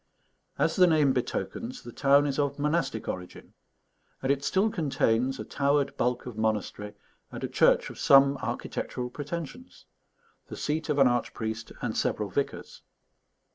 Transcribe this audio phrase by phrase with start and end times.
[0.57, 3.53] As the name betokens, the town is of monastic origin;
[4.23, 6.95] and it still contains a towered bulk of monastery
[7.31, 9.85] and a church of some architectural pretensions,
[10.47, 12.81] the seat of an archpriest and several vicars.